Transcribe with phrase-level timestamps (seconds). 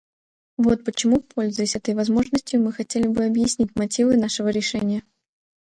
[0.57, 5.03] Вот почему, пользуясь этой возможностью, мы хотели бы объяснить мотивы нашего решения.